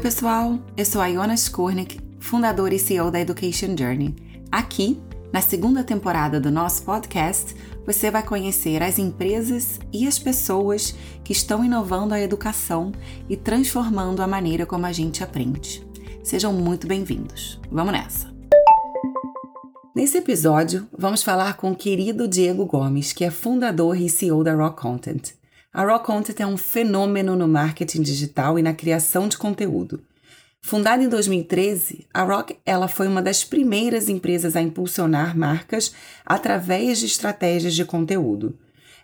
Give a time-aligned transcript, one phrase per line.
[0.00, 4.16] pessoal, eu sou a Iona Skornik, fundadora e CEO da Education Journey.
[4.50, 4.98] Aqui,
[5.30, 7.54] na segunda temporada do nosso podcast,
[7.84, 12.92] você vai conhecer as empresas e as pessoas que estão inovando a educação
[13.28, 15.86] e transformando a maneira como a gente aprende.
[16.24, 17.60] Sejam muito bem-vindos.
[17.70, 18.34] Vamos nessa!
[19.94, 24.54] Nesse episódio, vamos falar com o querido Diego Gomes, que é fundador e CEO da
[24.54, 25.39] Rock Content.
[25.72, 30.02] A Raw Content é um fenômeno no marketing digital e na criação de conteúdo.
[30.60, 35.94] Fundada em 2013, a Rock ela foi uma das primeiras empresas a impulsionar marcas
[36.26, 38.58] através de estratégias de conteúdo.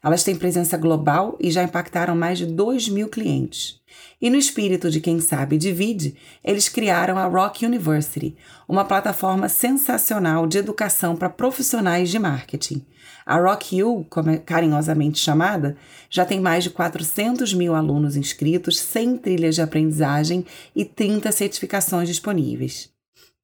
[0.06, 3.80] Elas têm presença global e já impactaram mais de 2 mil clientes.
[4.22, 8.36] E no espírito de quem sabe divide, eles criaram a Rock University,
[8.68, 12.86] uma plataforma sensacional de educação para profissionais de marketing.
[13.26, 15.76] A Rock U, como é carinhosamente chamada,
[16.08, 22.06] já tem mais de 400 mil alunos inscritos, 100 trilhas de aprendizagem e 30 certificações
[22.06, 22.95] disponíveis.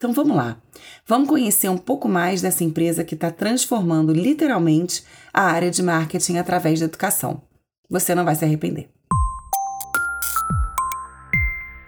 [0.03, 0.61] Então vamos lá,
[1.07, 6.39] vamos conhecer um pouco mais dessa empresa que está transformando literalmente a área de marketing
[6.39, 7.41] através da educação.
[7.89, 8.91] Você não vai se arrepender.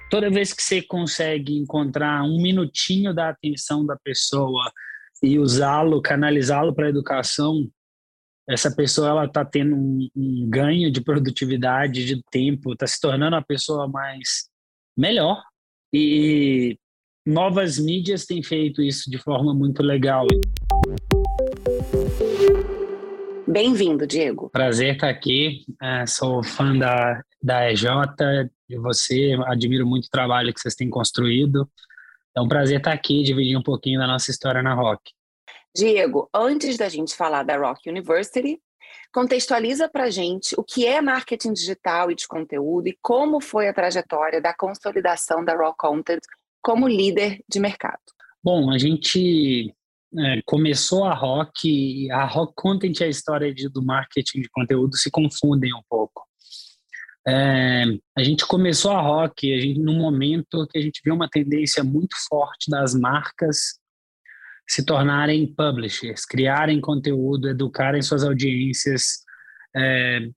[0.09, 4.71] toda vez que você consegue encontrar um minutinho da atenção da pessoa
[5.21, 7.69] e usá-lo, canalizá-lo para a educação,
[8.49, 13.34] essa pessoa ela está tendo um, um, ganho de produtividade, de tempo, está se tornando
[13.34, 14.49] uma pessoa mais
[14.97, 15.43] melhor
[15.93, 16.78] e
[17.27, 20.27] novas mídias têm feito isso de forma muito legal.
[23.47, 24.50] Bem-vindo, Diego.
[24.50, 25.64] Prazer estar aqui.
[25.81, 27.84] É, sou fã da, da EJ,
[28.69, 31.69] de você, admiro muito o trabalho que vocês têm construído.
[32.36, 35.12] É um prazer estar aqui e dividir um pouquinho da nossa história na Rock.
[35.75, 38.61] Diego, antes da gente falar da Rock University,
[39.12, 43.75] contextualiza para gente o que é marketing digital e de conteúdo e como foi a
[43.75, 46.22] trajetória da consolidação da Rock Content
[46.65, 48.01] como líder de mercado.
[48.43, 49.72] Bom, a gente
[50.19, 54.97] é, começou a Rock a Rock Content e a história de, do marketing de conteúdo
[54.97, 56.25] se confundem um pouco.
[57.27, 57.84] É,
[58.16, 61.83] a gente começou a rock a gente, num momento que a gente viu uma tendência
[61.83, 63.78] muito forte das marcas
[64.69, 69.22] se tornarem publishers, criarem conteúdo, educarem suas audiências,
[69.75, 70.28] é,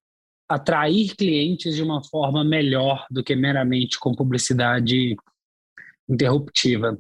[0.49, 5.15] atrair clientes de uma forma melhor do que meramente com publicidade
[6.09, 6.97] interruptiva.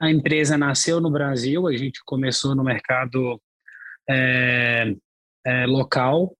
[0.00, 3.40] A empresa nasceu no Brasil, a gente começou no mercado
[4.08, 4.94] é,
[5.46, 6.36] é, local,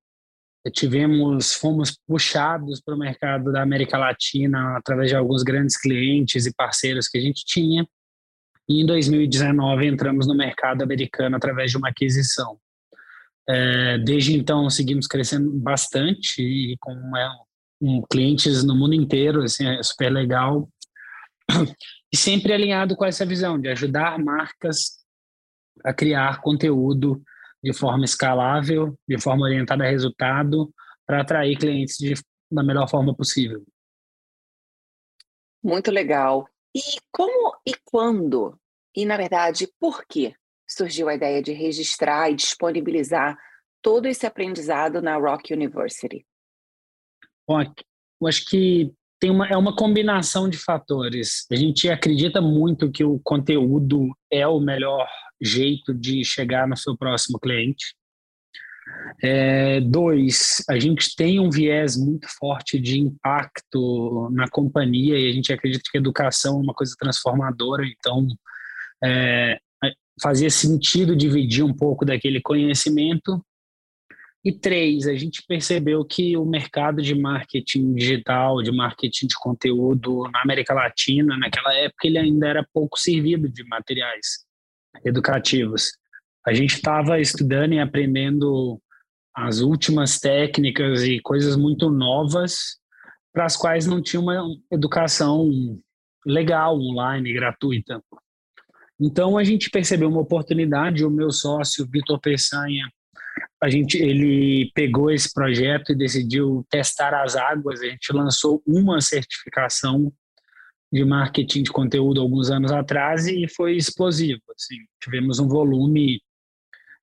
[0.72, 6.54] tivemos, fomos puxados para o mercado da América Latina através de alguns grandes clientes e
[6.54, 7.86] parceiros que a gente tinha.
[8.68, 12.58] E em 2019 entramos no mercado americano através de uma aquisição.
[13.48, 17.28] É, desde então seguimos crescendo bastante e com é,
[17.80, 20.68] um, clientes no mundo inteiro, assim, é super legal.
[22.12, 25.02] E sempre alinhado com essa visão de ajudar marcas
[25.84, 27.22] a criar conteúdo
[27.62, 30.72] de forma escalável, de forma orientada a resultado,
[31.06, 32.14] para atrair clientes de,
[32.50, 33.64] da melhor forma possível.
[35.62, 36.48] Muito legal.
[36.74, 36.80] E
[37.10, 38.58] como e quando,
[38.94, 40.34] e na verdade, por que
[40.66, 43.38] surgiu a ideia de registrar e disponibilizar
[43.80, 46.26] todo esse aprendizado na Rock University?
[47.46, 51.46] Bom, eu acho que tem uma, é uma combinação de fatores.
[51.48, 55.06] A gente acredita muito que o conteúdo é o melhor
[55.40, 57.94] jeito de chegar no seu próximo cliente.
[59.22, 65.32] É, dois, a gente tem um viés muito forte de impacto na companhia e a
[65.32, 68.26] gente acredita que educação é uma coisa transformadora, então
[69.04, 69.56] é,
[70.20, 73.40] fazia sentido dividir um pouco daquele conhecimento.
[74.44, 80.28] E três, a gente percebeu que o mercado de marketing digital, de marketing de conteúdo
[80.32, 84.44] na América Latina, naquela época, ele ainda era pouco servido de materiais
[85.04, 85.92] educativos.
[86.44, 88.80] A gente estava estudando e aprendendo
[89.34, 92.80] as últimas técnicas e coisas muito novas
[93.32, 95.48] para as quais não tinha uma educação
[96.26, 98.02] legal online, gratuita.
[99.00, 102.90] Então a gente percebeu uma oportunidade, o meu sócio Vitor Peçanha,
[103.62, 109.00] a gente ele pegou esse projeto e decidiu testar as águas, a gente lançou uma
[109.00, 110.12] certificação
[110.92, 114.40] de marketing de conteúdo alguns anos atrás e foi explosivo.
[114.54, 116.20] Assim, tivemos um volume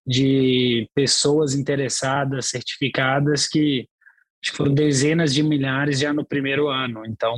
[0.06, 3.88] de pessoas interessadas, certificadas, que
[4.42, 7.06] acho que foram dezenas de milhares já no primeiro ano.
[7.06, 7.36] Então,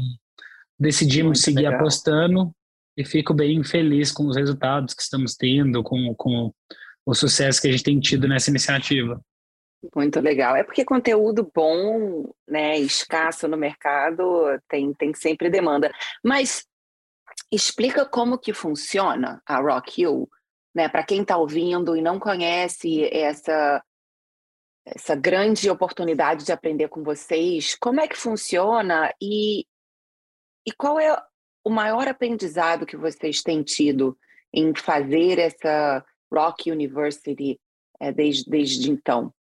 [0.80, 1.76] decidimos Muito seguir legal.
[1.76, 2.54] apostando
[2.98, 6.54] e fico bem feliz com os resultados que estamos tendo, com, com
[7.06, 9.20] o sucesso que a gente tem tido nessa iniciativa.
[9.96, 10.56] Muito legal.
[10.56, 15.92] É porque conteúdo bom, né, escasso no mercado, tem, tem sempre demanda.
[16.24, 16.66] Mas
[17.52, 20.30] explica como que funciona a Rock You,
[20.74, 20.88] né?
[20.88, 23.84] Para quem está ouvindo e não conhece essa
[24.84, 29.66] essa grande oportunidade de aprender com vocês, como é que funciona e,
[30.66, 31.16] e qual é
[31.64, 34.18] o maior aprendizado que vocês têm tido
[34.52, 37.60] em fazer essa Rock University
[38.00, 39.34] é, desde, desde então?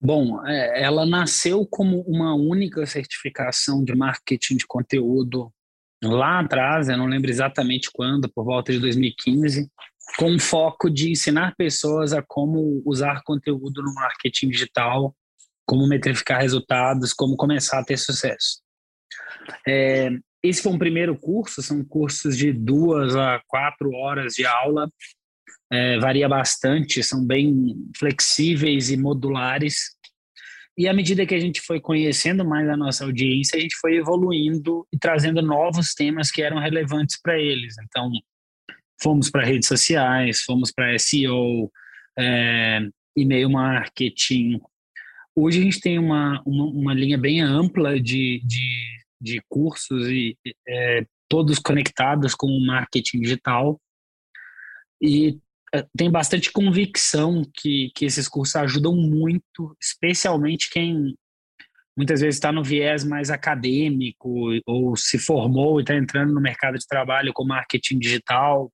[0.00, 5.52] Bom, é, ela nasceu como uma única certificação de marketing de conteúdo
[6.02, 9.70] lá atrás, eu não lembro exatamente quando, por volta de 2015,
[10.18, 15.14] com foco de ensinar pessoas a como usar conteúdo no marketing digital,
[15.66, 18.60] como metrificar resultados, como começar a ter sucesso.
[19.66, 20.10] É,
[20.42, 24.90] esse foi um primeiro curso, são cursos de duas a quatro horas de aula,
[25.72, 29.96] é, varia bastante, são bem flexíveis e modulares.
[30.78, 33.96] E à medida que a gente foi conhecendo mais a nossa audiência, a gente foi
[33.96, 37.74] evoluindo e trazendo novos temas que eram relevantes para eles.
[37.82, 38.10] Então,
[39.02, 41.70] fomos para redes sociais, fomos para SEO,
[42.18, 42.80] é,
[43.16, 44.60] e-mail marketing.
[45.34, 48.68] Hoje a gente tem uma, uma, uma linha bem ampla de, de,
[49.26, 50.36] de cursos e
[50.66, 53.80] é, todos conectados com o marketing digital.
[55.00, 55.38] E
[55.74, 61.14] é, tem bastante convicção que, que esses cursos ajudam muito, especialmente quem
[61.96, 64.28] muitas vezes está no viés mais acadêmico
[64.66, 68.70] ou se formou e está entrando no mercado de trabalho com marketing digital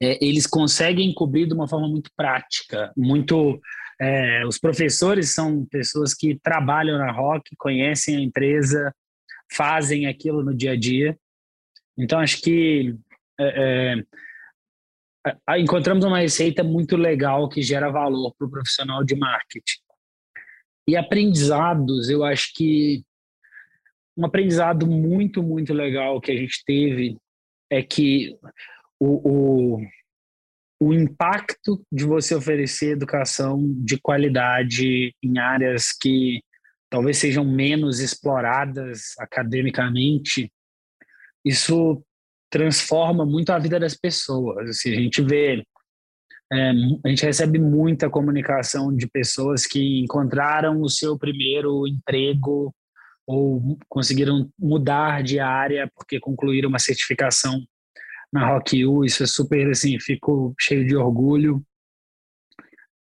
[0.00, 3.60] é, eles conseguem cobrir de uma forma muito prática, muito
[4.00, 8.94] é, os professores são pessoas que trabalham na Rock, conhecem a empresa,
[9.50, 11.18] fazem aquilo no dia a dia.
[11.96, 12.94] Então acho que
[13.40, 13.94] é,
[15.46, 19.80] é encontramos uma receita muito legal que gera valor para o profissional de marketing.
[20.88, 23.04] E aprendizados, eu acho que
[24.16, 27.16] um aprendizado muito, muito legal que a gente teve
[27.70, 28.36] é que
[28.98, 29.86] o, o,
[30.80, 36.40] o impacto de você oferecer educação de qualidade em áreas que
[36.90, 40.52] talvez sejam menos exploradas academicamente,
[41.44, 42.02] isso
[42.50, 44.70] transforma muito a vida das pessoas.
[44.70, 45.62] Assim, a gente vê,
[46.52, 46.70] é,
[47.04, 52.74] a gente recebe muita comunicação de pessoas que encontraram o seu primeiro emprego
[53.26, 57.62] ou conseguiram mudar de área porque concluíram uma certificação
[58.32, 61.62] na Rock U, isso é super assim, fico cheio de orgulho.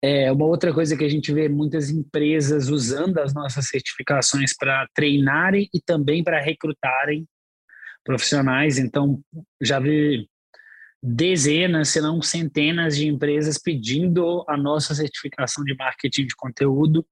[0.02, 4.88] É uma outra coisa que a gente vê muitas empresas usando as nossas certificações para
[4.94, 7.26] treinarem e também para recrutarem
[8.02, 8.78] profissionais.
[8.78, 9.20] Então,
[9.60, 10.26] já vi
[11.02, 17.06] dezenas, se não centenas de empresas pedindo a nossa certificação de marketing de conteúdo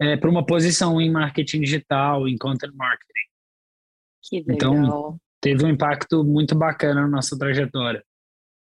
[0.00, 3.28] é, para uma posição em marketing digital, em content marketing.
[4.22, 4.86] Que então, legal.
[4.86, 8.04] Então, teve um impacto muito bacana na nossa trajetória.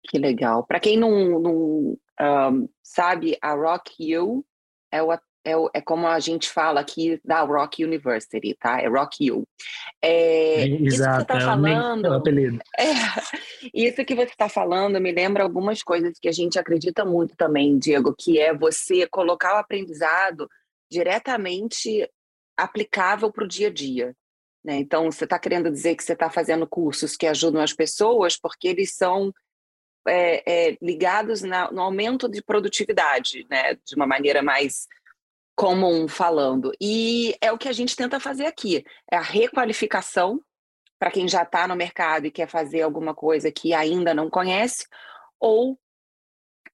[0.09, 0.65] Que legal.
[0.65, 4.45] Para quem não, não um, sabe, a Rock U
[4.93, 5.13] é, o,
[5.45, 8.81] é, o, é, como a gente fala aqui da Rock University, tá?
[8.81, 9.45] É Rock U.
[10.03, 12.13] É, Exato, isso que você está é falando.
[12.13, 12.59] apelido.
[12.79, 12.85] É,
[13.75, 17.79] isso que você está falando me lembra algumas coisas que a gente acredita muito também,
[17.79, 20.49] Diego, que é você colocar o aprendizado
[20.91, 22.09] diretamente
[22.57, 24.15] aplicável para o dia a dia.
[24.65, 24.79] Né?
[24.79, 28.67] Então, você está querendo dizer que você está fazendo cursos que ajudam as pessoas porque
[28.67, 29.33] eles são
[30.07, 33.75] é, é, ligados na, no aumento de produtividade, né?
[33.75, 34.87] de uma maneira mais
[35.57, 36.73] comum falando.
[36.81, 40.41] E é o que a gente tenta fazer aqui: é a requalificação
[40.99, 44.87] para quem já está no mercado e quer fazer alguma coisa que ainda não conhece,
[45.39, 45.79] ou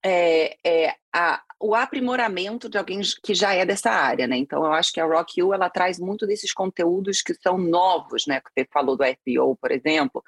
[0.04, 4.36] é, é a, o aprimoramento de alguém que já é dessa área, né?
[4.36, 8.26] Então eu acho que a Rock U ela traz muito desses conteúdos que são novos,
[8.26, 8.40] né?
[8.40, 10.22] Que você falou do SEO, por exemplo,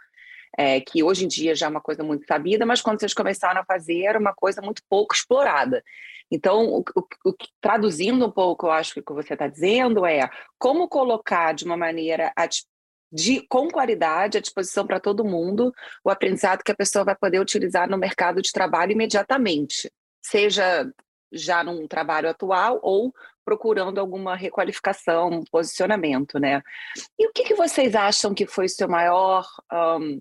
[0.59, 3.61] é, que hoje em dia já é uma coisa muito sabida, mas quando vocês começaram
[3.61, 5.83] a fazer era uma coisa muito pouco explorada.
[6.31, 10.07] Então, o, o, o, traduzindo um pouco, eu acho que o que você está dizendo
[10.07, 12.33] é como colocar de uma maneira
[13.13, 15.73] de, com qualidade à disposição para todo mundo
[16.05, 20.91] o aprendizado que a pessoa vai poder utilizar no mercado de trabalho imediatamente, seja
[21.33, 23.13] já num trabalho atual ou
[23.45, 26.63] procurando alguma requalificação, posicionamento, né?
[27.19, 29.47] E o que, que vocês acham que foi o seu maior
[30.01, 30.21] um,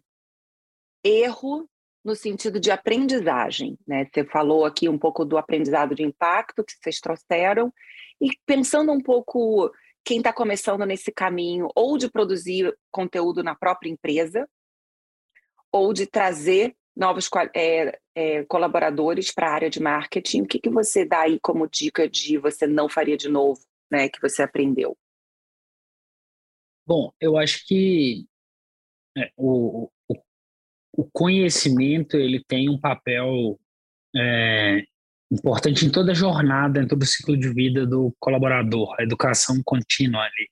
[1.03, 1.67] erro
[2.03, 4.07] no sentido de aprendizagem, né?
[4.13, 7.73] Você falou aqui um pouco do aprendizado de impacto que vocês trouxeram
[8.19, 9.71] e pensando um pouco
[10.03, 14.47] quem está começando nesse caminho ou de produzir conteúdo na própria empresa
[15.71, 20.69] ou de trazer novos é, é, colaboradores para a área de marketing, o que, que
[20.69, 24.95] você dá aí como dica de você não faria de novo, né, que você aprendeu?
[26.85, 28.27] Bom, eu acho que
[29.17, 29.89] é, o,
[30.95, 33.59] o, conhecimento ele tem um papel
[34.15, 34.83] é,
[35.31, 39.61] importante em toda a jornada, em todo o ciclo de vida do colaborador, a educação
[39.63, 40.49] contínua ali.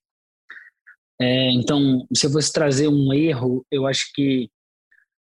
[1.19, 4.49] É, então, se eu fosse trazer um erro, eu acho que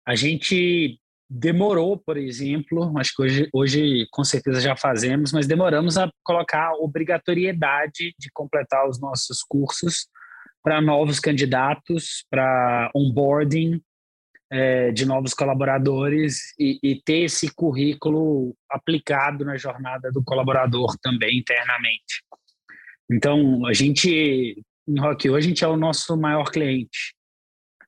[0.05, 0.99] a gente
[1.29, 6.67] demorou, por exemplo, acho que hoje, hoje com certeza já fazemos, mas demoramos a colocar
[6.67, 10.07] a obrigatoriedade de completar os nossos cursos
[10.63, 13.81] para novos candidatos, para onboarding
[14.51, 21.39] é, de novos colaboradores e, e, ter esse currículo aplicado na jornada do colaborador também
[21.39, 22.23] internamente.
[23.11, 27.13] Então, a gente, em Rock a gente é o nosso maior cliente.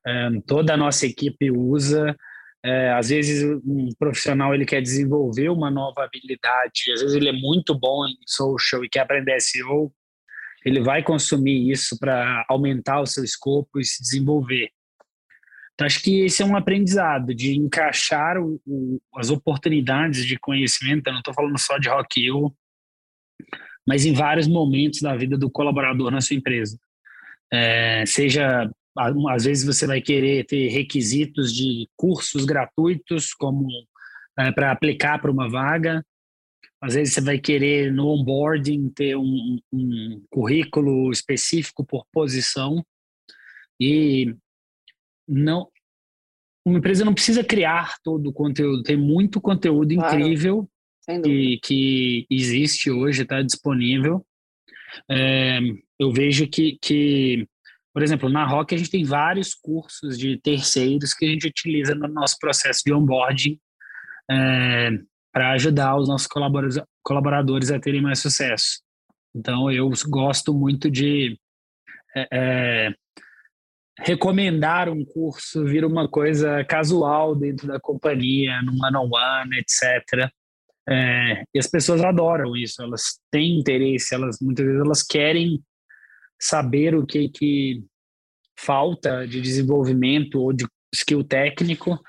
[0.06, 2.16] É, toda a nossa equipe usa,
[2.63, 7.34] é, às vezes um profissional ele quer desenvolver uma nova habilidade, às vezes ele é
[7.34, 9.94] muito bom em social e quer aprender SEO,
[10.66, 14.70] ele vai consumir isso para aumentar o seu escopo e se desenvolver.
[15.79, 21.07] Então, acho que esse é um aprendizado de encaixar o, o, as oportunidades de conhecimento.
[21.07, 22.53] Eu não estou falando só de Rock Hill,
[23.88, 26.77] mas em vários momentos da vida do colaborador na sua empresa.
[27.50, 28.69] É, seja
[29.29, 33.69] às vezes você vai querer ter requisitos de cursos gratuitos como
[34.38, 36.05] é, para aplicar para uma vaga.
[36.81, 42.86] Às vezes você vai querer no onboarding ter um, um currículo específico por posição
[43.79, 44.36] e
[45.29, 45.69] não
[46.65, 48.83] uma empresa não precisa criar todo o conteúdo.
[48.83, 50.19] Tem muito conteúdo claro.
[50.19, 50.69] incrível
[51.24, 54.25] que, que existe hoje, está disponível.
[55.09, 55.59] É,
[55.98, 57.48] eu vejo que, que
[57.93, 61.95] por exemplo, na Rock a gente tem vários cursos de terceiros que a gente utiliza
[61.95, 63.59] no nosso processo de onboarding
[64.29, 64.91] é,
[65.31, 68.81] para ajudar os nossos colaboradores, colaboradores a terem mais sucesso.
[69.36, 71.39] Então, eu gosto muito de
[72.15, 72.93] é, é,
[74.01, 80.29] recomendar um curso vir uma coisa casual dentro da companhia, no one-on-one, etc.
[80.88, 85.62] É, e as pessoas adoram isso, elas têm interesse, elas muitas vezes elas querem
[86.41, 87.84] saber o que, que
[88.58, 92.00] falta de desenvolvimento ou de skill técnico.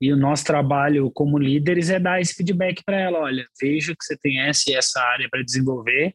[0.00, 3.20] E o nosso trabalho como líderes é dar esse feedback para ela.
[3.20, 6.14] Olha, vejo que você tem essa e essa área para desenvolver,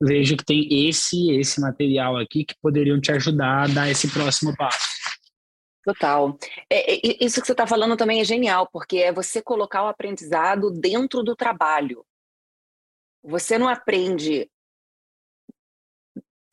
[0.00, 4.56] vejo que tem esse esse material aqui que poderiam te ajudar a dar esse próximo
[4.56, 4.86] passo.
[5.84, 6.36] Total.
[6.70, 9.88] É, é, isso que você está falando também é genial, porque é você colocar o
[9.88, 12.04] aprendizado dentro do trabalho.
[13.22, 14.50] Você não aprende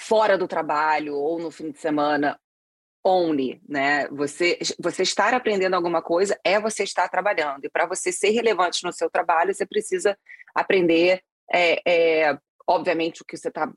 [0.02, 2.40] fora do trabalho ou no fim de semana
[3.06, 4.08] only, né?
[4.10, 7.66] Você, você estar aprendendo alguma coisa é você estar trabalhando.
[7.66, 10.18] E para você ser relevante no seu trabalho, você precisa
[10.56, 11.22] aprender,
[11.54, 13.72] é, é, obviamente, o que você está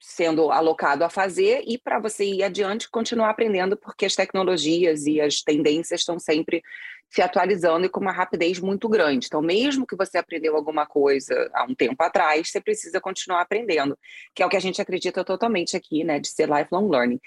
[0.00, 5.20] sendo alocado a fazer e para você ir adiante continuar aprendendo porque as tecnologias e
[5.20, 6.62] as tendências estão sempre
[7.08, 9.26] se atualizando e com uma rapidez muito grande.
[9.26, 13.98] Então, mesmo que você aprendeu alguma coisa há um tempo atrás, você precisa continuar aprendendo,
[14.34, 17.20] que é o que a gente acredita totalmente aqui, né, de ser lifelong learning.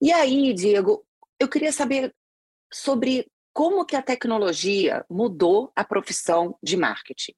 [0.00, 1.06] E aí, Diego,
[1.38, 2.14] eu queria saber
[2.72, 7.34] sobre como que a tecnologia mudou a profissão de marketing.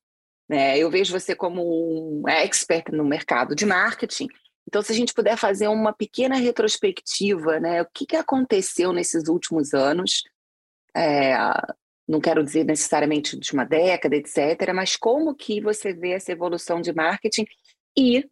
[0.49, 0.79] Né?
[0.79, 4.29] Eu vejo você como um expert no mercado de marketing.
[4.67, 7.83] Então, se a gente puder fazer uma pequena retrospectiva, né?
[7.83, 10.25] O que, que aconteceu nesses últimos anos
[10.95, 11.37] é,
[12.09, 16.81] não quero dizer necessariamente de uma década, etc., mas como que você vê essa evolução
[16.81, 17.47] de marketing
[17.97, 18.29] e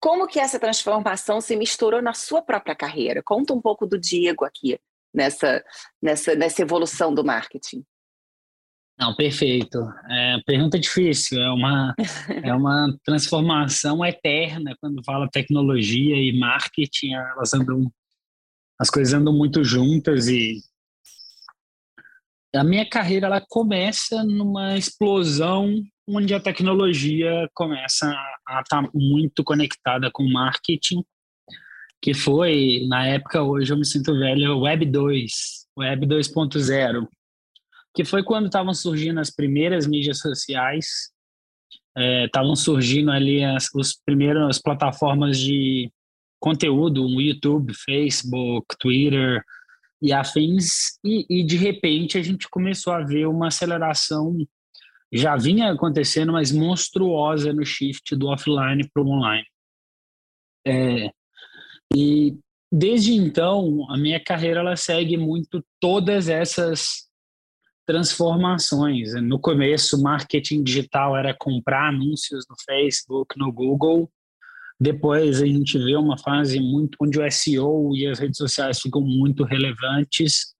[0.00, 3.22] como que essa transformação se misturou na sua própria carreira?
[3.22, 4.78] Conta um pouco do Diego aqui,
[5.14, 5.64] nessa,
[6.00, 7.84] nessa, nessa evolução do marketing.
[9.02, 9.80] Não, perfeito.
[10.08, 11.92] É, pergunta difícil, é uma,
[12.44, 17.92] é uma transformação eterna quando fala tecnologia e marketing, elas andam,
[18.78, 20.60] as coisas andam muito juntas e
[22.54, 28.06] a minha carreira ela começa numa explosão onde a tecnologia começa
[28.46, 31.02] a estar tá muito conectada com o marketing,
[32.00, 35.32] que foi, na época, hoje eu me sinto velho, Web 2,
[35.76, 37.08] Web 2.0,
[37.94, 41.10] que foi quando estavam surgindo as primeiras mídias sociais,
[42.24, 45.90] estavam é, surgindo ali as os primeiras plataformas de
[46.40, 49.42] conteúdo, o YouTube, Facebook, Twitter,
[50.02, 54.36] e afins, e, e de repente a gente começou a ver uma aceleração,
[55.12, 59.46] já vinha acontecendo, mas monstruosa no shift do offline para o online.
[60.66, 61.10] É,
[61.94, 62.36] e
[62.70, 67.08] desde então, a minha carreira ela segue muito todas essas
[67.86, 69.14] transformações.
[69.22, 74.10] No começo, marketing digital era comprar anúncios no Facebook, no Google,
[74.82, 79.00] depois a gente vê uma fase muito onde o SEO e as redes sociais ficam
[79.00, 80.56] muito relevantes.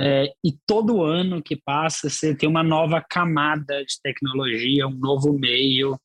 [0.00, 5.32] É, e todo ano que passa, você tem uma nova camada de tecnologia, um novo
[5.32, 5.98] meio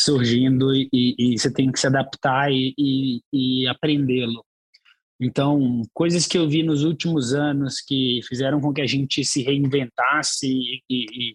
[0.00, 4.42] surgindo e, e, você tem que se adaptar e, e, e aprendê-lo.
[5.20, 9.42] Então, coisas que eu vi nos últimos anos que fizeram com que a gente se
[9.42, 11.34] reinventasse e, e,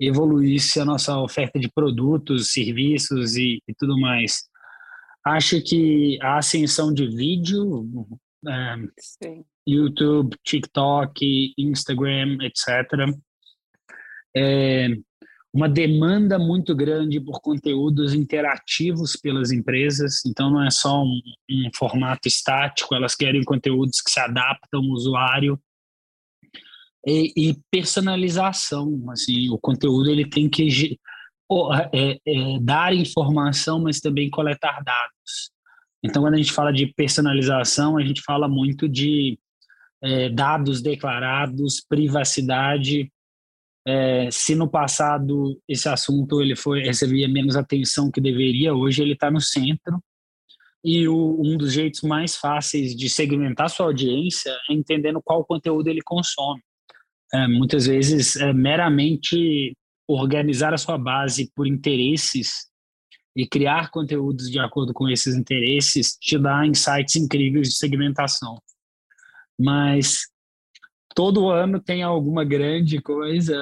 [0.00, 4.48] e evoluísse a nossa oferta de produtos, serviços e, e, tudo mais.
[5.24, 7.88] Acho que a ascensão de vídeo,
[8.48, 8.76] é,
[9.66, 13.16] YouTube, TikTok, Instagram, etc.,
[14.36, 14.88] é,
[15.58, 21.70] uma demanda muito grande por conteúdos interativos pelas empresas, então não é só um, um,
[21.74, 25.60] formato estático, elas querem conteúdos que se adaptam ao usuário
[27.04, 30.96] e, e personalização, assim, o conteúdo ele tem que
[31.92, 35.50] é, é, dar informação, mas também coletar dados.
[36.04, 39.36] Então, quando a gente fala de personalização, a gente fala muito de
[40.00, 43.10] é, dados declarados, privacidade,
[43.88, 49.14] é, se no passado esse assunto ele foi recebia menos atenção que deveria, hoje ele
[49.14, 49.98] está no centro.
[50.84, 55.88] E o, um dos jeitos mais fáceis de segmentar sua audiência é entendendo qual conteúdo
[55.88, 56.62] ele consome.
[57.32, 59.74] É, muitas vezes, é, meramente
[60.06, 62.68] organizar a sua base por interesses
[63.34, 68.60] e criar conteúdos de acordo com esses interesses te dá insights incríveis de segmentação.
[69.58, 70.28] Mas
[71.18, 73.56] todo ano tem alguma grande coisa.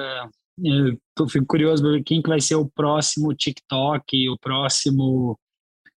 [0.63, 5.39] Eu fico curioso para ver quem que vai ser o próximo TikTok, o próximo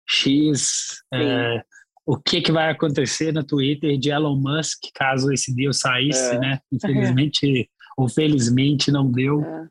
[0.09, 1.63] X, é,
[2.07, 6.39] o que que vai acontecer no Twitter de Elon Musk, caso esse deal saísse, é.
[6.39, 6.61] né?
[6.73, 9.45] Infelizmente, ou felizmente não deu.
[9.45, 9.69] É.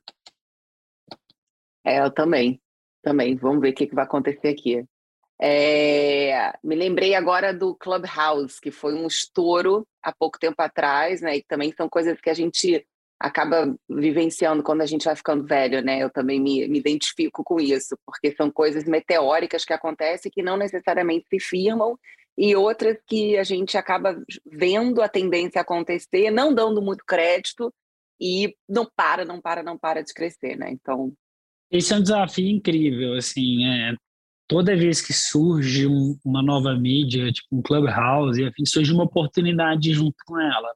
[1.96, 2.62] é, eu também,
[3.01, 3.36] também.
[3.36, 4.86] Vamos ver o que, que vai acontecer aqui.
[5.41, 11.38] É, me lembrei agora do Clubhouse, que foi um estouro há pouco tempo atrás, né?
[11.38, 12.86] E também são coisas que a gente
[13.17, 15.99] acaba vivenciando quando a gente vai ficando velho, né?
[15.99, 20.58] Eu também me, me identifico com isso, porque são coisas meteóricas que acontecem que não
[20.58, 21.97] necessariamente se firmam
[22.38, 27.73] e outras que a gente acaba vendo a tendência acontecer, não dando muito crédito
[28.19, 30.69] e não para, não para, não para de crescer, né?
[30.71, 31.13] Então
[31.71, 33.95] esse é um desafio incrível, assim, é,
[34.49, 39.93] toda vez que surge um, uma nova mídia, tipo um Clubhouse, enfim, surge uma oportunidade
[39.93, 40.73] junto com ela.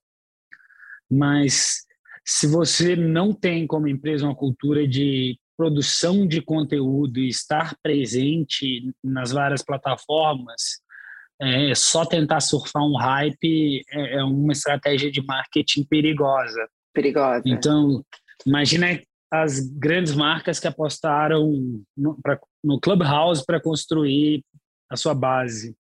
[1.11, 1.79] Mas
[2.23, 8.93] se você não tem como empresa uma cultura de produção de conteúdo e estar presente
[9.03, 10.79] nas várias plataformas,
[11.41, 16.67] é, só tentar surfar um hype é, é uma estratégia de marketing perigosa.
[16.93, 17.41] Perigosa.
[17.47, 18.05] Então,
[18.45, 19.01] imagina
[19.33, 21.51] as grandes marcas que apostaram
[21.97, 24.45] no, pra, no Clubhouse para construir
[24.87, 25.75] a sua base.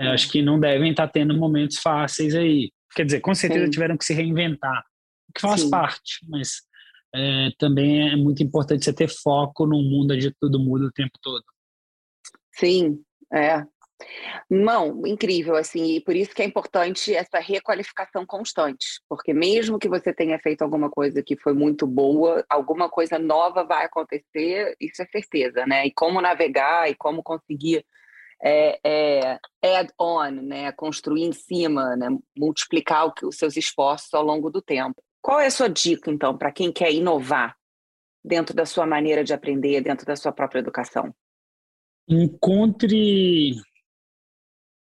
[0.00, 2.72] É, acho que não devem estar tá tendo momentos fáceis aí.
[2.94, 3.70] Quer dizer, com certeza Sim.
[3.70, 4.82] tiveram que se reinventar,
[5.28, 5.70] o que faz Sim.
[5.70, 6.62] parte, mas
[7.14, 11.18] é, também é muito importante você ter foco num mundo onde tudo muda o tempo
[11.20, 11.44] todo.
[12.54, 12.98] Sim,
[13.30, 13.62] é.
[14.48, 19.88] Não, incrível, assim, e por isso que é importante essa requalificação constante, porque mesmo que
[19.88, 25.02] você tenha feito alguma coisa que foi muito boa, alguma coisa nova vai acontecer, isso
[25.02, 25.86] é certeza, né?
[25.86, 27.84] E como navegar e como conseguir
[28.42, 29.38] é, é,
[29.78, 30.70] add-on, né?
[30.72, 32.08] Construir em cima, né?
[32.36, 35.02] Multiplicar que, os seus esforços ao longo do tempo.
[35.22, 37.56] Qual é a sua dica, então, para quem quer inovar
[38.24, 41.14] dentro da sua maneira de aprender, dentro da sua própria educação?
[42.08, 43.56] Encontre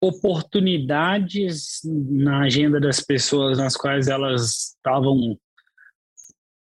[0.01, 5.39] oportunidades na agenda das pessoas nas quais elas estavam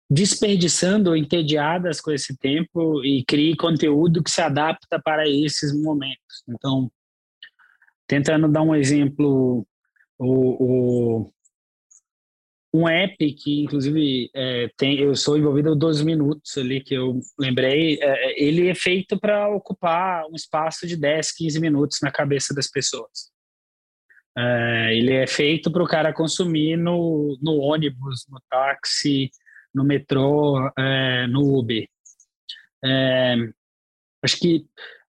[0.10, 6.44] desperdiçando ou entediadas com esse tempo e crie conteúdo que se adapta para esses momentos.
[6.48, 6.90] Então,
[8.08, 9.68] tentando dar um exemplo,
[10.18, 11.34] o, o
[12.74, 17.98] um app que inclusive é, tem eu sou envolvido 12 minutos ali que eu lembrei
[18.02, 22.70] é, ele é feito para ocupar um espaço de 10 15 minutos na cabeça das
[22.70, 23.32] pessoas.
[24.38, 29.32] É, ele é feito para o cara consumir no, no ônibus no táxi
[29.74, 31.88] no metrô é, no Uber.
[32.84, 33.36] É,
[34.24, 34.66] acho que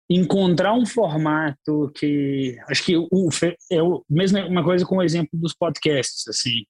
[0.08, 3.28] encontrar um formato que acho que o,
[3.70, 6.64] é o mesmo uma coisa com o exemplo dos podcasts assim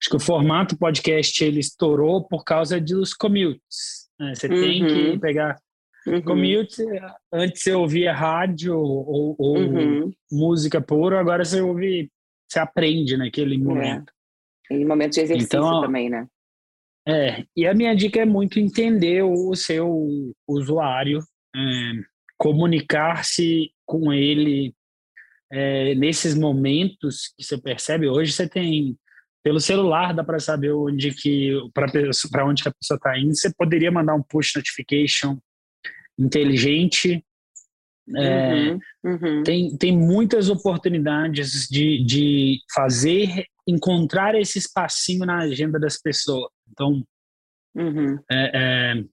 [0.00, 4.08] Acho que o formato podcast ele estourou por causa dos commutes.
[4.18, 4.34] Né?
[4.34, 4.60] Você uhum.
[4.60, 5.18] tem que uhum.
[5.18, 5.56] pegar
[6.06, 6.22] uhum.
[6.22, 6.82] commute.
[7.32, 10.12] Antes você ouvia rádio ou, ou uhum.
[10.30, 12.10] música pura, agora você ouve,
[12.46, 13.58] você aprende naquele é.
[13.58, 14.12] momento.
[14.70, 14.74] É.
[14.74, 16.26] Em momento de exercício então, também, né?
[17.08, 21.20] É, e a minha dica é muito entender o seu usuário,
[21.54, 21.60] é,
[22.36, 24.74] comunicar-se com ele
[25.52, 28.08] é, nesses momentos que você percebe.
[28.08, 28.98] Hoje você tem
[29.46, 33.32] pelo celular dá para saber onde que para onde que a pessoa está indo.
[33.32, 35.38] Você poderia mandar um push notification
[36.18, 37.24] inteligente.
[38.16, 39.42] É, uhum, uhum.
[39.44, 46.50] Tem, tem muitas oportunidades de, de fazer, encontrar esse espacinho na agenda das pessoas.
[46.68, 47.04] Então,
[47.76, 48.18] uhum.
[48.28, 49.04] é, é,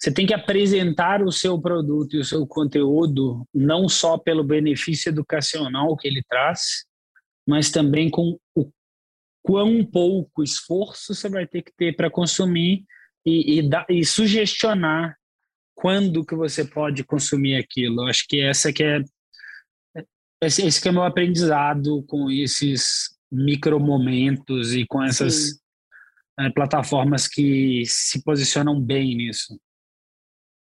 [0.00, 5.10] você tem que apresentar o seu produto e o seu conteúdo não só pelo benefício
[5.10, 6.86] educacional que ele traz,
[7.46, 8.72] mas também com o
[9.44, 12.82] quão pouco esforço você vai ter que ter para consumir
[13.26, 15.14] e, e, da, e, sugestionar
[15.74, 18.02] quando que você pode consumir aquilo.
[18.02, 19.04] Eu acho que essa que é
[20.42, 25.60] esse, esse que é meu aprendizado com esses micromomentos e com essas
[26.40, 29.60] é, plataformas que se posicionam bem nisso.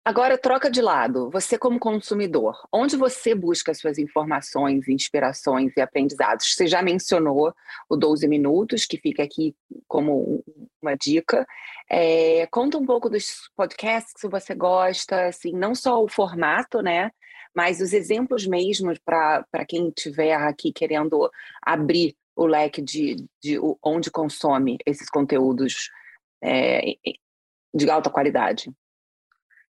[0.06, 1.28] Agora, troca de lado.
[1.30, 6.54] Você, como consumidor, onde você busca suas informações, inspirações e aprendizados?
[6.54, 7.52] Você já mencionou
[7.88, 9.52] o 12 Minutos, que fica aqui
[9.88, 10.44] como
[10.80, 11.44] uma dica.
[11.90, 17.10] É, conta um pouco dos podcasts que você gosta, assim, não só o formato, né?
[17.52, 21.28] Mas os exemplos mesmos para quem estiver aqui querendo
[21.60, 25.90] abrir o leque de, de onde consome esses conteúdos
[26.40, 26.94] é,
[27.74, 28.72] de alta qualidade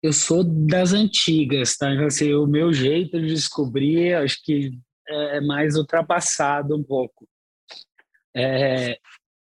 [0.02, 1.92] eu sou das antigas, tá?
[1.92, 7.26] Então, assim, o meu jeito de descobrir, acho que é mais ultrapassado um pouco.
[8.36, 8.98] É,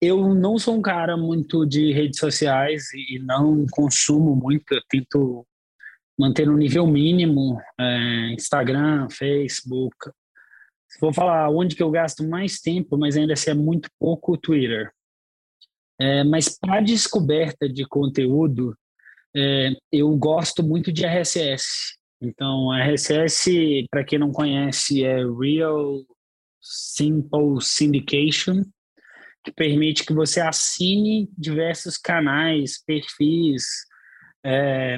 [0.00, 5.46] eu não sou um cara muito de redes sociais e não consumo muito, eu tento
[6.18, 10.10] manter no nível mínimo é, Instagram, Facebook.
[11.00, 14.92] For falar onde que eu gasto mais tempo, mas ainda assim é muito pouco Twitter.
[15.98, 18.76] É, mas para descoberta de conteúdo,
[19.36, 21.96] é, eu gosto muito de RSS.
[22.20, 26.02] Então, RSS, para quem não conhece, é Real
[26.60, 28.62] Simple Syndication,
[29.44, 33.64] que permite que você assine diversos canais, perfis,
[34.44, 34.96] é,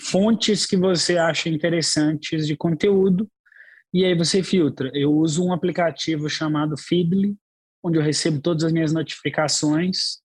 [0.00, 3.30] fontes que você acha interessantes de conteúdo,
[3.92, 4.90] e aí você filtra.
[4.94, 7.36] Eu uso um aplicativo chamado Feedly,
[7.82, 10.19] onde eu recebo todas as minhas notificações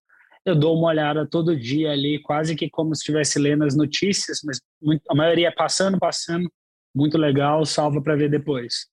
[0.46, 4.42] eu dou uma olhada todo dia ali, quase que como se estivesse lendo as notícias,
[4.44, 6.52] mas muito, a maioria passando, passando,
[6.94, 8.88] muito legal, salva para ver depois.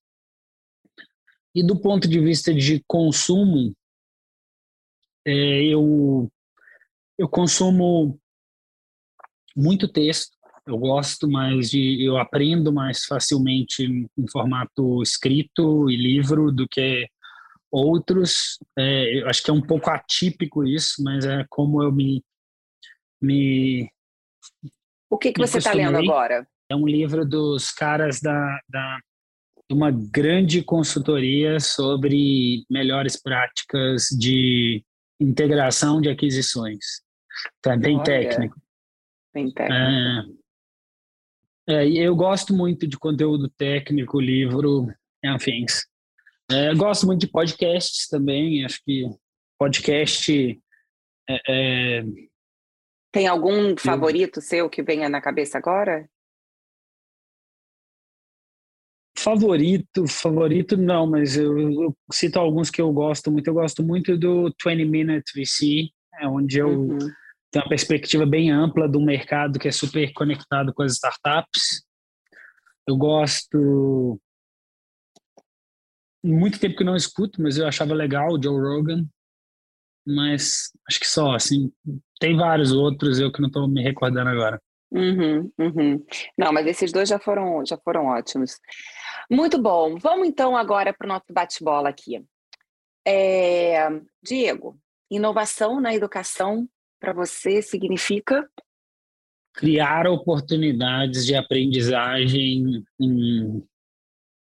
[1.53, 3.75] E do ponto de vista de consumo,
[5.25, 6.27] é, eu,
[7.19, 8.19] eu consumo
[9.55, 10.35] muito texto,
[10.65, 17.07] eu gosto mais de, eu aprendo mais facilmente em formato escrito e livro do que
[17.75, 22.23] Outros, é, eu acho que é um pouco atípico isso, mas é como eu me.
[23.19, 23.89] me
[25.09, 26.47] o que, que você está lendo agora?
[26.69, 28.99] É um livro dos caras da, da
[29.71, 34.83] uma grande consultoria sobre melhores práticas de
[35.19, 37.01] integração de aquisições.
[37.57, 38.61] Então, é bem Olha, técnico.
[39.33, 40.37] Bem técnico.
[41.67, 45.65] É, é, eu gosto muito de conteúdo técnico, livro, enfim.
[46.51, 49.05] É, gosto muito de podcasts também, acho que
[49.57, 50.61] podcast.
[51.29, 52.03] É, é...
[53.11, 56.09] Tem algum favorito seu que venha na cabeça agora?
[59.17, 63.47] Favorito, favorito não, mas eu, eu, cito alguns que eu gosto muito.
[63.47, 66.97] Eu gosto muito do 20 Minute VC, é onde eu uhum.
[67.51, 71.85] tenho uma perspectiva bem ampla do mercado que é super conectado com as startups.
[72.85, 74.19] Eu gosto
[76.23, 79.05] muito tempo que não escuto, mas eu achava legal o Joe Rogan.
[80.05, 81.71] Mas acho que só, assim,
[82.19, 84.61] tem vários outros, eu que não estou me recordando agora.
[84.91, 86.05] Uhum, uhum.
[86.37, 88.59] Não, mas esses dois já foram, já foram ótimos.
[89.29, 89.97] Muito bom.
[89.97, 92.23] Vamos então agora para o nosso bate-bola aqui.
[93.05, 93.89] É,
[94.21, 94.77] Diego,
[95.09, 96.67] inovação na educação
[96.99, 98.47] para você significa?
[99.55, 103.63] Criar oportunidades de aprendizagem em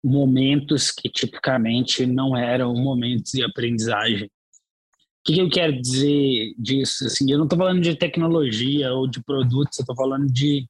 [0.09, 4.27] momentos que tipicamente não eram momentos de aprendizagem.
[4.27, 7.07] O que eu quero dizer disso?
[7.07, 10.67] Assim, eu não estou falando de tecnologia ou de produtos, eu estou falando de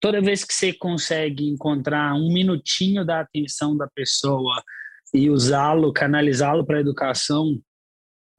[0.00, 4.62] toda vez que você consegue encontrar um minutinho da atenção da pessoa
[5.14, 7.60] e usá-lo, canalizá-lo para a educação,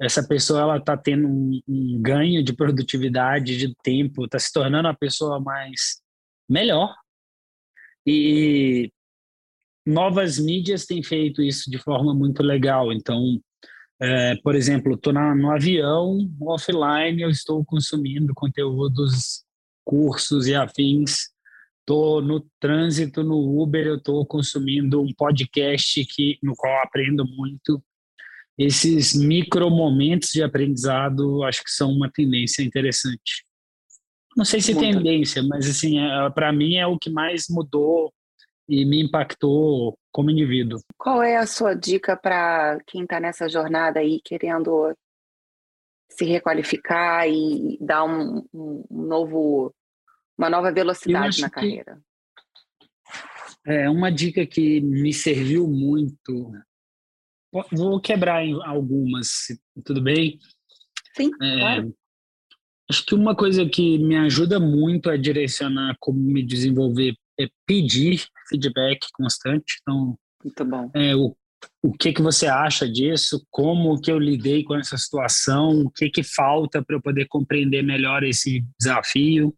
[0.02, 4.88] essa pessoa ela está tendo um, um, ganho de produtividade, de tempo, está se tornando
[4.88, 6.02] uma pessoa mais
[6.50, 6.94] melhor.
[8.06, 8.92] E
[9.86, 12.92] novas mídias têm feito isso de forma muito legal.
[12.92, 13.40] Então,
[14.02, 19.44] é, por exemplo, estou no avião, offline, eu estou consumindo conteúdos,
[19.86, 21.32] cursos e afins.
[21.80, 27.84] Estou no trânsito, no Uber, eu estou consumindo um podcast que, no qual aprendo muito.
[28.58, 33.46] esses micro momentos de aprendizado acho que são uma tendência interessante.
[34.36, 34.98] Não sei se Muito.
[34.98, 38.12] tendência, mas assim, é, para mim é o que mais mudou
[38.68, 40.80] e me impactou como indivíduo.
[40.98, 44.96] Qual é a sua dica para quem está nessa jornada aí querendo
[46.10, 49.74] se requalificar e dar um, um novo,
[50.38, 52.00] uma nova velocidade na carreira?
[53.66, 56.52] É uma dica que me serviu muito.
[57.72, 59.48] Vou quebrar em algumas,
[59.86, 60.38] tudo bem?
[61.16, 61.96] Sim, é, claro.
[62.90, 68.26] Acho que uma coisa que me ajuda muito a direcionar como me desenvolver é pedir
[68.50, 69.80] feedback constante.
[69.82, 70.92] Então, muito bom.
[70.94, 71.36] É, o,
[71.82, 73.46] o que que você acha disso?
[73.50, 75.82] Como que eu lidei com essa situação?
[75.82, 79.56] O que que falta para eu poder compreender melhor esse desafio?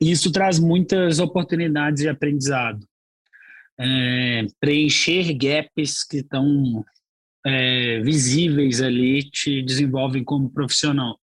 [0.00, 2.86] Isso traz muitas oportunidades de aprendizado.
[3.78, 6.84] É, preencher gaps que estão
[7.44, 11.18] é, visíveis ali te desenvolvem como profissional.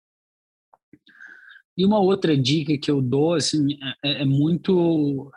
[1.77, 5.31] E uma outra dica que eu dou assim é, é muito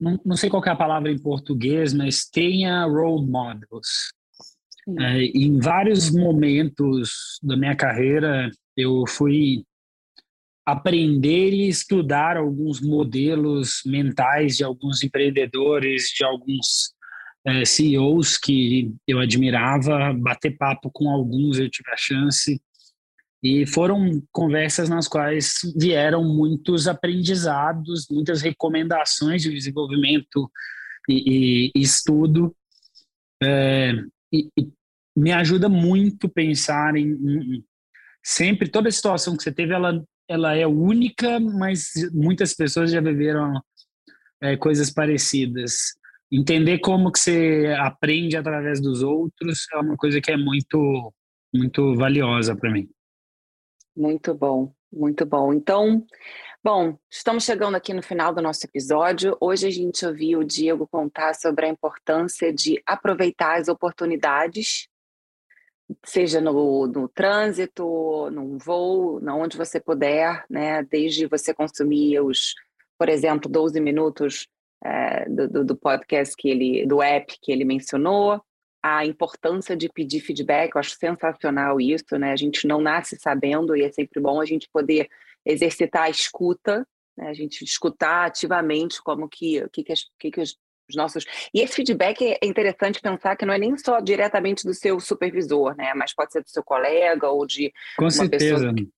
[0.00, 4.12] não, não, sei qual é a palavra em português, mas tenha role models.
[4.98, 9.64] É, em vários momentos da minha carreira, eu fui
[10.64, 16.92] aprender e estudar alguns modelos mentais de alguns empreendedores, de alguns
[17.46, 22.60] é, CEOs que eu admirava, bater papo com alguns eu tive a chance.
[23.48, 30.50] E foram conversas nas quais vieram muitos aprendizados, muitas recomendações de desenvolvimento
[31.08, 32.52] e, e estudo.
[33.40, 33.92] É,
[34.32, 34.68] e, e,
[35.16, 37.64] me ajuda muito pensar em, em,
[38.20, 43.62] sempre toda situação que você teve ela ela é única mas muitas pessoas já viveram
[44.42, 45.94] é, coisas parecidas
[46.32, 51.14] entender como que você aprende através dos outros é uma coisa que é muito
[51.54, 52.88] muito valiosa para mim
[53.96, 55.52] muito bom, muito bom.
[55.52, 56.04] Então,
[56.62, 59.36] bom, estamos chegando aqui no final do nosso episódio.
[59.40, 64.86] Hoje a gente ouviu o Diego contar sobre a importância de aproveitar as oportunidades,
[66.04, 70.82] seja no, no trânsito, num voo, onde você puder, né?
[70.82, 72.54] Desde você consumir os,
[72.98, 74.46] por exemplo, 12 minutos
[74.84, 78.42] é, do, do podcast que ele, do app que ele mencionou,
[78.82, 82.32] a importância de pedir feedback, eu acho sensacional isso, né?
[82.32, 85.08] A gente não nasce sabendo e é sempre bom a gente poder
[85.44, 86.86] exercitar a escuta,
[87.16, 87.28] né?
[87.28, 90.56] A gente escutar ativamente como que, o que, que, que, que os,
[90.88, 91.24] os nossos.
[91.52, 95.74] E esse feedback é interessante pensar que não é nem só diretamente do seu supervisor,
[95.76, 95.92] né?
[95.94, 98.54] Mas pode ser do seu colega ou de Com uma certeza.
[98.54, 98.74] pessoa.
[98.74, 98.88] Que,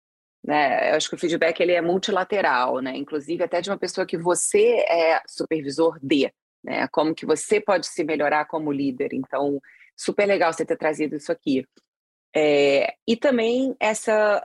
[0.44, 0.90] né?
[0.90, 2.96] Eu acho que o feedback ele é multilateral, né?
[2.96, 6.88] Inclusive até de uma pessoa que você é supervisor de, né?
[6.88, 9.12] Como que você pode se melhorar como líder.
[9.12, 9.60] Então,
[9.96, 11.64] super legal você ter trazido isso aqui.
[12.34, 14.44] É, e também essa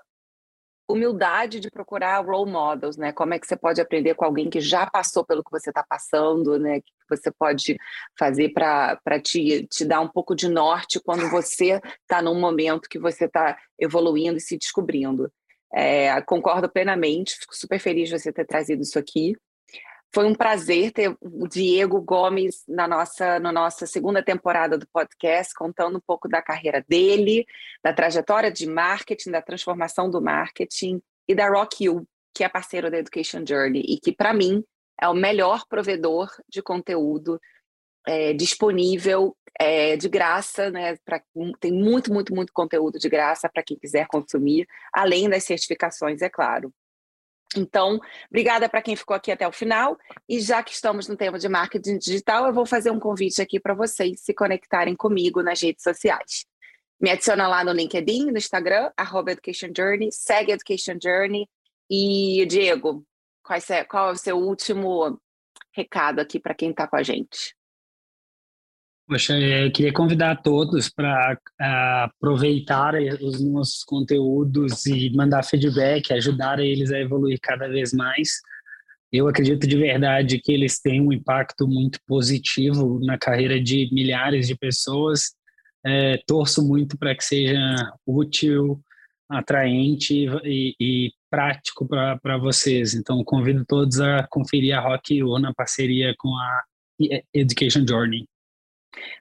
[0.89, 3.11] humildade de procurar role models, né?
[3.11, 5.83] Como é que você pode aprender com alguém que já passou pelo que você está
[5.83, 6.81] passando, né?
[6.81, 7.77] Que você pode
[8.17, 12.99] fazer para te, te dar um pouco de norte quando você está num momento que
[12.99, 15.31] você está evoluindo e se descobrindo.
[15.73, 19.35] É, concordo plenamente, fico super feliz de você ter trazido isso aqui.
[20.13, 25.55] Foi um prazer ter o Diego Gomes na nossa, na nossa segunda temporada do podcast,
[25.55, 27.45] contando um pouco da carreira dele,
[27.83, 32.91] da trajetória de marketing, da transformação do marketing e da Rock You, que é parceiro
[32.91, 34.63] da Education Journey e que, para mim,
[35.01, 37.41] é o melhor provedor de conteúdo
[38.07, 40.95] é, disponível é, de graça, né?
[41.03, 41.23] Pra,
[41.59, 46.29] tem muito, muito, muito conteúdo de graça para quem quiser consumir, além das certificações, é
[46.29, 46.71] claro.
[47.55, 49.97] Então, obrigada para quem ficou aqui até o final.
[50.27, 53.59] E já que estamos no tema de marketing digital, eu vou fazer um convite aqui
[53.59, 56.45] para vocês se conectarem comigo nas redes sociais.
[56.99, 61.49] Me adiciona lá no LinkedIn, no Instagram, arroba Education Journey, segue Education Journey.
[61.89, 63.05] E, Diego,
[63.43, 65.19] qual é, qual é o seu último
[65.71, 67.55] recado aqui para quem está com a gente?
[69.05, 71.37] Poxa, eu queria convidar todos para
[72.05, 78.39] aproveitar os nossos conteúdos e mandar feedback, ajudar eles a evoluir cada vez mais.
[79.11, 84.47] Eu acredito de verdade que eles têm um impacto muito positivo na carreira de milhares
[84.47, 85.35] de pessoas.
[85.85, 88.81] É, torço muito para que seja útil,
[89.29, 92.93] atraente e, e prático para vocês.
[92.93, 96.63] Então, convido todos a conferir a Rock U na parceria com a
[97.33, 98.25] Education Journey.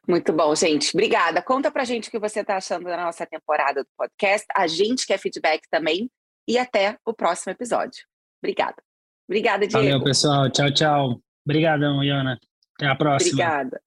[0.07, 0.91] Muito bom, gente.
[0.95, 1.43] Obrigada.
[1.43, 4.47] Conta pra gente o que você está achando da nossa temporada do podcast.
[4.55, 6.11] A gente quer feedback também.
[6.49, 8.05] E até o próximo episódio.
[8.43, 8.77] Obrigada.
[9.29, 9.85] Obrigada, Diego.
[9.85, 10.51] Valeu, pessoal.
[10.51, 11.21] Tchau, tchau.
[11.47, 12.39] Obrigadão, Iana.
[12.77, 13.33] Até a próxima.
[13.33, 13.81] Obrigada.